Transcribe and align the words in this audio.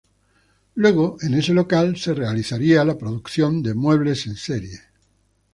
Luego 0.73 1.17
en 1.21 1.35
ese 1.35 1.53
local 1.53 1.95
se 1.95 2.15
realizaría 2.15 2.83
la 2.83 2.97
producción 2.97 3.61
de 3.61 3.75
muebles 3.75 4.25
en 4.25 4.35
serie. 4.35 4.79